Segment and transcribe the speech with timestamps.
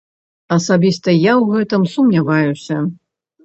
[0.55, 2.83] Асабіста я ў гэтым сумняваюся.